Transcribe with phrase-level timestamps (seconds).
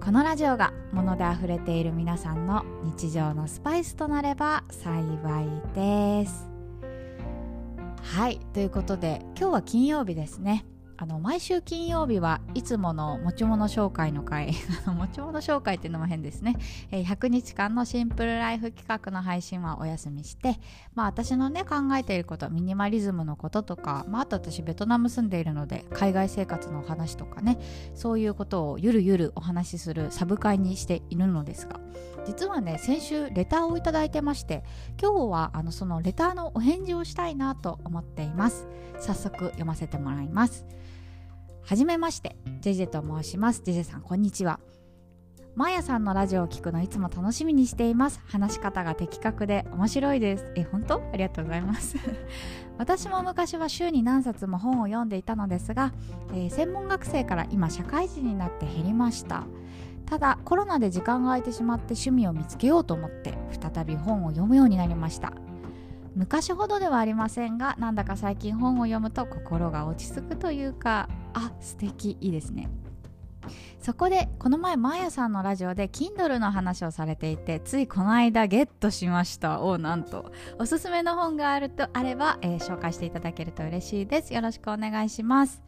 [0.00, 6.48] このラジオが物であふれている皆さんの日常のスパイスとなれば幸いです。
[8.02, 10.64] はいということで今日は金曜日ですね。
[11.00, 14.52] あの毎週金曜日はいつもの持ち物紹介の回。
[14.84, 16.56] 持ち物紹介っていうのも変ですね、
[16.90, 20.58] えー、100日間のシンプルライフ企画の配信はお休みして
[20.94, 27.58] まあ私のね考えていることミニマリズムのこととか、まあ、あと私ベトナム住んでいるので海外生活のお話とかね
[27.94, 31.78] そういうことをゆるゆるお話しするサブ会にしているのですが
[32.26, 34.64] 実はね先週レターをいただいてまして
[35.00, 38.66] 今日はあのそのレターのお返事をしたいなと思っています。
[39.00, 40.66] 早速読ませてもらいます。
[41.68, 43.60] はじめまして、ジェジェと申します。
[43.62, 44.58] ジェジェさん、こんにちは。
[45.54, 48.22] マーヤさんのラジオを聞くのいつも楽しみにしています。
[48.26, 50.50] 話し方が的確で面白いです。
[50.56, 51.02] え、本当？
[51.12, 51.96] ありがとうございます。
[52.78, 55.92] 私も昔は週に何冊も本を読んでいたのですが、
[56.32, 59.44] えー、専門学生から今社会人になって減りました。
[60.06, 65.34] ただコロナで時間が空いてしまって趣味を見つけようと思って再び本を読むようになりました
[66.16, 72.68] 昔ほどではありませんがなんだか最近本を読むと心が落ち着くというかあ素敵いいですね。
[73.80, 79.62] そこでこの前マーヤさんのラジオで Kindle の話をされていてついこの間ゲットしました。
[79.62, 80.32] おなんと。
[80.58, 84.34] おすすめの本があるとあれば、えー、紹介していただけると嬉しいです。
[84.34, 85.62] よろしくお願いします。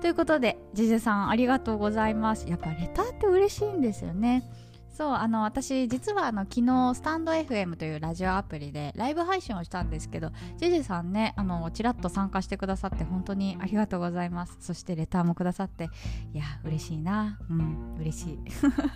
[0.00, 2.46] ということでジジェさんありがとうございます。
[2.48, 4.48] やっぱレターって嬉しいんですよね。
[4.96, 14.56] そうあの私実はあの昨日スタンド FM というラジオアプリでライブ配信をしたんですけどジェジェさんねあのちらっと参加してくださって本当にありがとうございます。
[14.58, 15.90] そしてレターもくださって
[16.32, 17.38] いや嬉しいな。
[17.50, 18.38] うん嬉しい。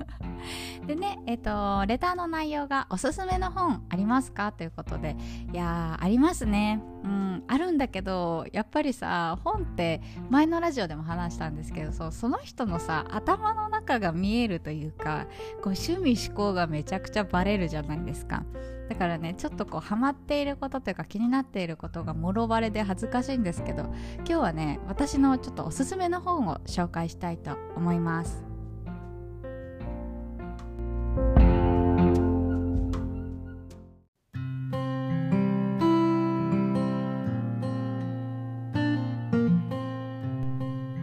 [0.88, 4.52] でねえっ、ー、とレターの内容がおすすめの本ありますか？
[4.52, 5.16] ということで
[5.52, 6.82] いやありますね。
[7.04, 15.26] うんあるんだけどやっぱりさ本って前のラジオでも話したんですけどそうその人のさ頭の中が見えるというか
[15.62, 18.44] こう趣味思考がめちゃくちゃバレるじゃないですか。
[18.88, 23.84] だからねちょっとこうハマっていることというか気になっていることがもろバレで恥ずかしいんですけど
[24.18, 28.44] 今日はね私のちょっとおすすめの本を紹介したいと思います。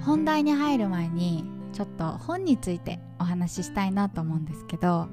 [0.06, 5.10] 本題に入る前にちょっと本についてお話ししたいなと思うんですけど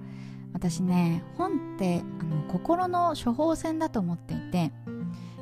[0.55, 4.73] 私ね本ってあの心の処方箋だと思っていて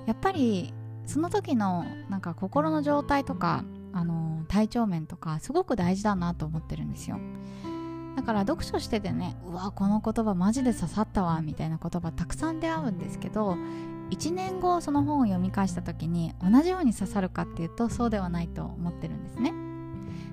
[0.04, 0.74] やっぱり
[1.06, 3.62] その時のなんか心の状態とか
[3.92, 7.20] あの体調面とかすごく大事だなと思ってるんですよ。
[8.16, 13.56] だから読書しててねうわこの言葉マジで刺さったわみたいな言葉たくさん出会うんですけど
[14.10, 19.71] 1年後その本を読み返した時に同じように刺さるかっていうとそうではないと思ってるんですね。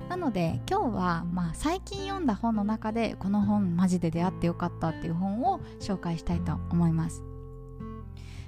[0.09, 7.23] なので今日は、まあ、最近読んだ本の中でこの本マジで出会ってよかったっていう本を紹介したいと思います。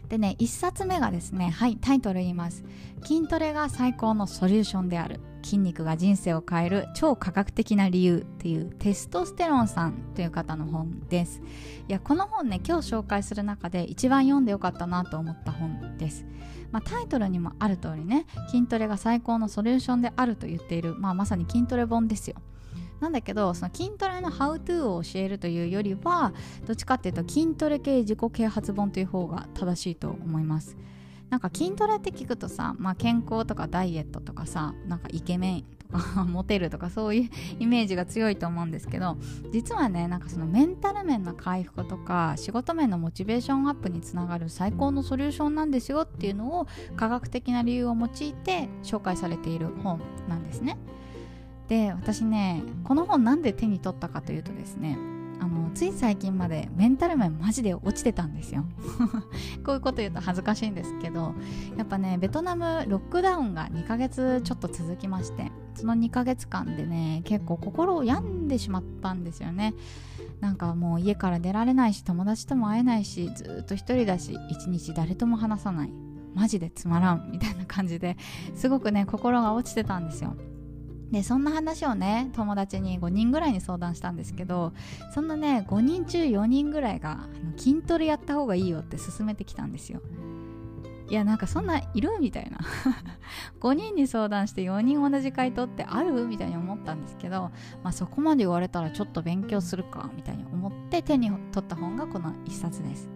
[0.09, 2.65] でね1冊目がですねはいタイトル言います。
[3.03, 5.19] 筋トレが最高のソリューションである。
[5.43, 11.41] 筋肉が人生を変える超科学的な理由っていうテストステロンさんという方の本です。
[11.87, 16.25] いやこの本ね今日紹介する中で一番読んでよかったなと思った本です。
[16.71, 22.37] まあ、タイトルにもある通りね筋トレが最高のソリューションであると言っている、まあ、まさに筋トレ本ですよ。
[23.01, 26.33] なんだけどその筋トレのハウトゥーを教えるというよりは
[26.65, 30.77] どっちかっていうと筋トレ系自己啓発本という方が正しいと思います。
[31.31, 39.17] なんか筋トレって聞くとさ、まあ、健康とかダイエットとかさなんかイケメンとか モテるとかそういうイメージが強いと思うんですけど
[39.53, 46.67] 実はねなんかそのメンタル面の回復とか仕事面のモチベーションアップにつながる最高のソリューションなんですよっていうのを
[46.97, 50.77] 科学的な理由を用いて紹介されている本なんですね。
[51.69, 54.97] で私ねこの本なんで手に取ったかというとですね
[55.41, 58.63] あのつい最近までメンタル面マジで落ちてたんですよ。
[59.65, 61.33] こういうこと言うと恥ずかしいんですけど
[61.77, 69.73] やっぱねベトナムロックダウンが2ヶ月ちょっと続きましてその2ヶ月間でね結構心を病んでしまったんですよね。
[70.41, 75.93] なんかもう家から出られないし友達とも会えないしずっと一人だし一日誰とも話さない。
[76.35, 78.15] マジでつまらんみたいな感じで
[78.55, 80.35] すごくね心が落ちてたんですよ。
[81.11, 84.71] でそんな話をね友達に5人ぐらいに相談したんですけど
[85.13, 87.27] そんなね5人中4人ぐらいが
[87.57, 90.01] 筋トレやった方がいいよって勧めてきたんですよ。
[91.09, 92.59] いやなんかそんないるみたいな。
[93.59, 97.51] 5人に相談して4人同じ回答ってあるみたいに思ったんですけど、
[97.83, 103.09] まあ、そこまで言われたらちょっと勉強するかみたいに思って手に取った本がこの1冊です。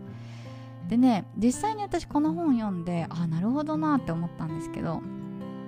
[0.90, 5.02] でね実際に私この本読んであなるほどなって思ったんですけど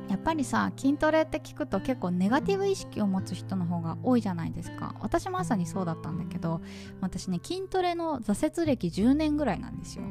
[0.10, 4.96] やっぱりさ筋トレって聞くと結構ネガティブ意識を持つ人の方が多いじゃないですか。
[5.02, 6.62] 私まさにそうだったんだけど
[7.02, 10.04] 私ね筋トレの挫折歴10年ぐらいなんですよ。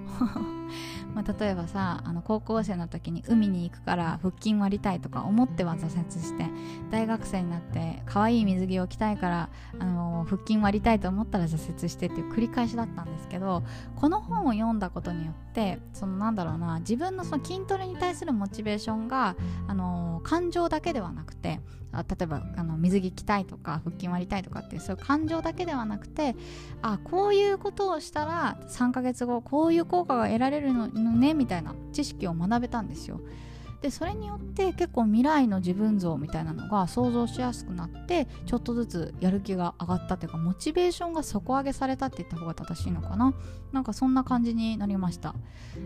[1.15, 6.47] まあ、例えばさあの高校生の時に海に行くから腹筋割りたいとか思っては挫折して
[6.91, 9.49] 大学生になって可愛い水着を着たいから
[9.79, 13.63] あの腹筋割りたいと思ったら挫折してっていう繰り返しだったんですけど
[13.97, 19.37] この本を読んだことによってそのなんだろうな自分のその筋トレに対するモチベーションが
[19.67, 21.61] あの感情だけではなくて
[21.93, 26.37] 例えばあの水着着たいとか腹筋割りたいとかっていうそういう感情だけではなくて
[26.83, 33.21] あこういうことをしたら3ヶ月後こういう効果が得られるれるのねみたいな知識を学べたんですよ。
[33.83, 43.35] でそれによって結構未来の自分像みたいなのが想像しやすくなってちょっとずつやる気が上がったというかモチベーションが底上げされたって言った方が正しいのかな。
[43.73, 45.35] なんかそんな感じになりました。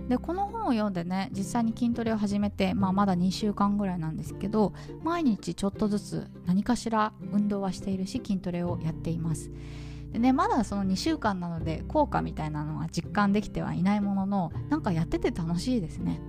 [0.08, 4.72] でこの本を読んでね実際に筋トレを始めて、まあ、まだ2週間ぐらいなんですけど
[5.02, 9.50] 毎日ちょっとずつ何かしら運動はしているし筋トレをやっています。
[10.12, 16.20] でね、まだその2週間なので効果みたいなのは実感できてはいないもののなんかやってて楽しいですね。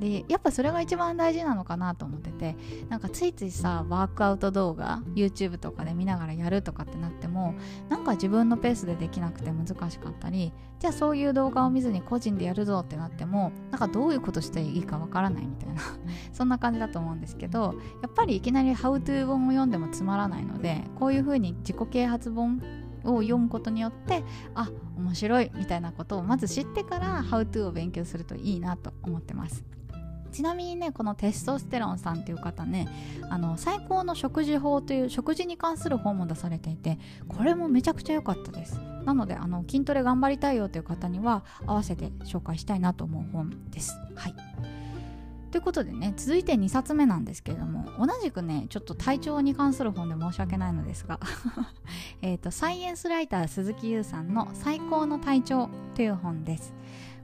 [0.00, 2.56] でやっぱそれが一番大事なのかなと思ってて
[2.88, 7.54] なんかついついさワークアウト動画 YouTube とかで見ながらやるとかってなっても
[7.90, 15.82] なんか自分のペースでできなくて難しかったりじゃあそういう動画を見ずに個人でやるぞってなってもなんかどういうことしていいかわからないみたいな
[16.32, 22.62] そんな感じだと思うんですけどやっぱりいきなり How to 本を読んでもつまらないのでこういう風に自己啓発本
[23.04, 24.22] を読むことによって
[24.54, 29.64] あ面白いみたいなことをまず知ってから How to を勉強するといいなと思ってます。
[30.32, 32.88] ちなみにねこのテストステロンさんっていう方ね
[33.28, 36.98] あの最高の食事法という食事に関する本も出されていて
[37.28, 38.80] これもめちゃくちゃ良かったです。
[39.04, 43.94] なのであの筋トレ頑張りたいよという方には合わせて紹介したいなと思う本です。
[44.14, 44.34] はい。
[45.50, 51.18] ということでね続いて2冊目なんですけれども同じくねちょっと体調に関する本で申し訳ないのですが
[52.22, 56.72] えとサイエンスライター鈴木優さんの「最高の体調」という本です。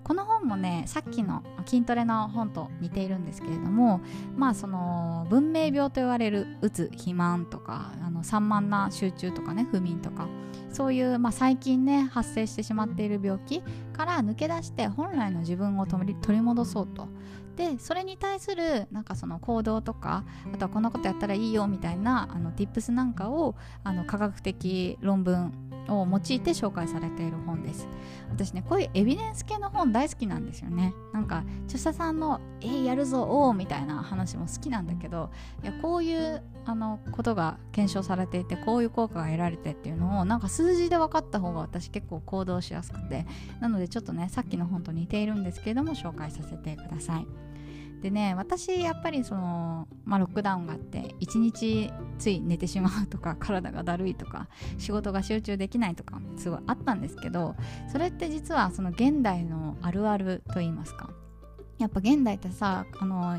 [0.02, 4.00] この本もねさっきの筋トレの本と似ているんですけれども
[4.36, 10.28] まあその文明病と言われるうつ肥満とかあの散漫な集中とかね不眠とか
[10.70, 13.62] そういう、まあ、最近ね発生してしまっている病気
[13.94, 17.08] から抜け出して本来の自分を取り戻そうと。
[17.56, 25.52] でそれに対するなんかその行動とかあとはこんなことやったらいいよみたいなあの tips なんかをあの科学的論文
[25.88, 27.88] を用いて紹介されている本です。
[28.30, 30.92] 私ねこういうエビデンス系の本大好きなんですよね。
[31.12, 35.30] なんか著者さんの「えー、やるぞおお」みたいな話も好きなんだけど
[35.62, 43.26] いやこういうあのことが検証されていてこういう効果が得られてっていうのをなんか数字で分かった方が私結構行動しやすくて
[43.60, 47.45] なのでちょっとねさっきの本と似ているんですけれども紹介させてください。
[48.02, 57.56] でね私やっぱりその、まあ、ロックダウンがあって一日つい寝てしまうとか 体がだるいとか仕事が集中できないとかすごいあったんですけど
[57.88, 61.10] それって実はその現代のあるあると言いますか。
[61.78, 63.36] やっぱ現代ってさあの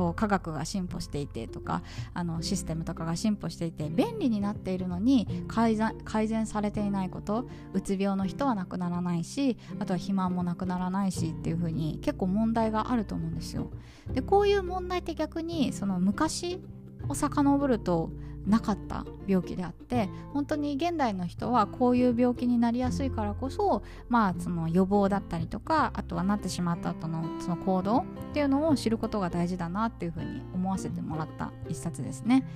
[0.00, 1.82] こう科学が進歩していてとか
[2.14, 13.70] あのシステムとかが進歩していて便利になっているのに改善改善されていないことうつ病の人はなくならないしあとは肥満もなくならないしっていう風に結構問題があると思うんですよ。
[14.10, 16.62] でこういう問題って逆にその昔
[17.06, 18.08] を遡ると
[18.46, 32.46] なかった病気であって本当に現代の人はこういう病気になりやすいからこそまあその予防だったりとかあとはなってしまった後のその行動っていうのを知ることが大事だなっていうふうに思わせてもらった一冊ですね。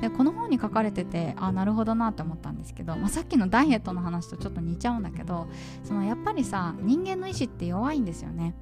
[0.00, 5.46] でこの本に書かれててあなるほどなって思ったんですけど、まあ、さっきのダイエットの話とちょっと似ちゃうんだけど
[5.84, 8.54] そのやっぱりさ人間の意志って弱いんですよね。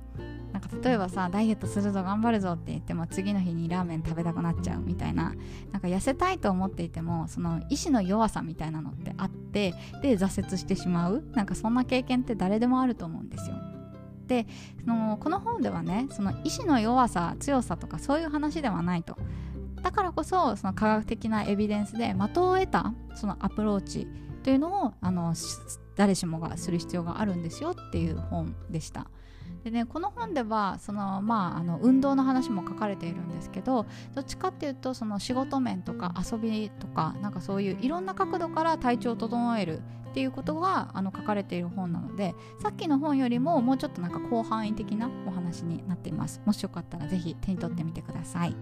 [0.59, 5.35] なんか例えばさダイエットするぞ頑張るぞって言っても次の日にラーメン食べたくなっちゃうみたいな
[5.71, 9.73] なんか痩せたいと思っていてもその意志の弱さみたいなのってあって
[10.03, 13.57] で挫折してしまうなんかそんな経験って誰でもあると思うんですよ。
[14.27, 14.47] で
[14.85, 19.17] そのこの本ではねその意志の弱さ強さとかそういう話ではないと。
[19.83, 24.09] だからこそその科学的なエビデンスで的を得たそのアプローチ
[24.43, 25.35] というのをあの
[25.95, 29.09] 誰しもがする必要があるんですよっていう本でした。
[29.69, 33.85] でねこの本ではその、まあ、あの運動の話も書かれているんですけど
[34.15, 46.41] どっちかっていうとその仕事面とか遊びとかなんかそういういろんな角度から体調を整えるっていうことがあの書かれている本なのでさっきの本よりももうちょっとなんか広範囲的なお話になっています。
[46.47, 48.57] もしよかったら是非手に取ってみてください。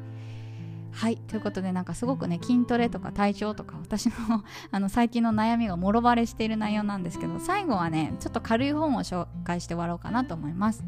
[0.96, 1.18] はい。
[1.18, 4.14] ということでなんかすごくね筋トレとか体調とか私の
[4.72, 10.82] あの最近の悩みがもろバレしている内容なんですけど最後はねちょっと軽い本を紹介して終わろうかなと思います。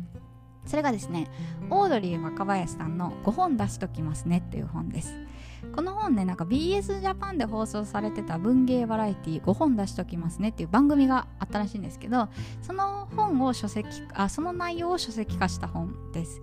[0.65, 1.29] それがですね
[1.69, 5.15] オードリー若林さんの5本出しときますねっていう本です。
[5.75, 12.29] この本ねなんか BS ジャパンで放送されてた文芸バラエティ5本出しときますねっていう番組があったらしいんですけど
[12.63, 16.41] その本を書籍あその内容を書籍化した本です。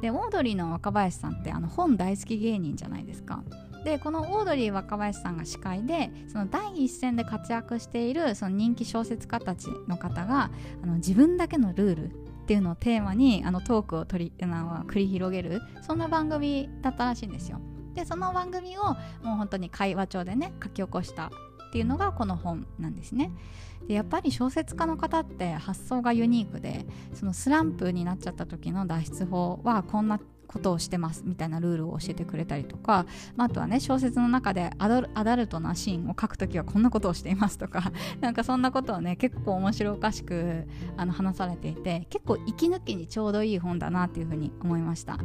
[0.00, 3.42] でオードリーの若林さんってあの本大好き芸人じゃないですか
[3.84, 10.50] でこのオードリー若林さんが司会でその第一線で活躍しているその人気小説家たちの方が
[10.82, 12.04] あの自分だけのルール
[12.44, 17.60] っていうのをテーマにあのトークを取り繰り広げるそんな番組だったらしいんですよ。
[17.94, 21.30] でその番組をもう本当に会話帳でね書き起こした
[21.74, 23.32] っていうのがこの本なんですね。
[23.88, 45.18] でやっぱり小説家の方って発想がユニークでそのスランプになっちゃった時の脱出法はこんなことをしてますみたいなルールを教えてくれたりとか、まあ、とはね小説の中でアダルトなシーンを書くときはこんなことをしていますとか なんかそんなことをね結構面白おかしくあの話されていて結構息抜きにちょうどいい本だなっていうふうに思いました。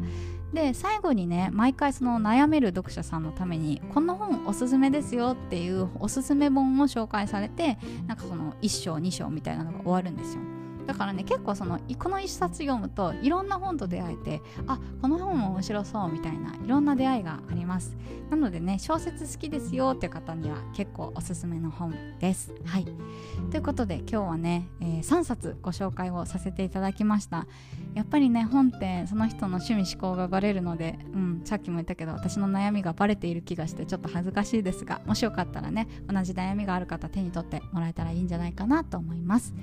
[0.54, 10.49] で最後にね毎回その悩める読者さんのためにこの本おすすめですよっていうおすすめ本を紹介されてなんかその1章2章みたいなのが終わるんですよ。
[10.90, 17.96] だからね結構そのこの一冊読むといろんな本と出会えてあこの本も面白そうみたいないろんな出会いがあります。
[18.32, 22.56] なのでね小説好きですよっていう方には結構おすすめの本です。
[22.66, 22.88] はい。
[23.52, 27.46] ということで今日はね、えー、3冊ご紹介をさせていただきました。
[27.94, 39.54] やっぱりね本ってその人の趣味思考がバレるので、うん、さっきも言ったけど私の悩みがバレている気がしてちょっと恥ずかしいですがもしよかったらね同じ悩みがある方手に取ってもらえたらいいんじゃないかなと思います。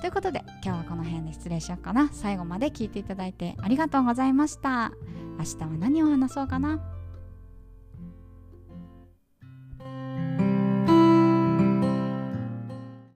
[0.00, 2.08] ということで今日はこの辺で失礼しようかな。
[2.12, 4.92] 最後まで聞いていただいてありがとうございました。
[5.38, 6.80] 明日は何を話そうかな。